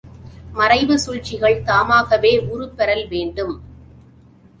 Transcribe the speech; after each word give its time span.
மறைவுச் 0.53 1.03
சூழ்ச்சிகள், 1.03 1.57
தாமாகவே 1.63 2.31
உருப்பெறல் 2.47 3.05
வேண்டும். 3.07 3.53